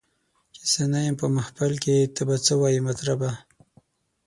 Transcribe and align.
چي 0.55 0.63
زه 0.73 0.83
نه 0.91 0.99
یم 1.05 1.15
په 1.21 1.27
محفل 1.35 1.73
کي 1.83 1.95
ته 2.15 2.21
به 2.27 2.35
څه 2.45 2.53
وایې 2.59 2.81
مطربه 2.87 3.31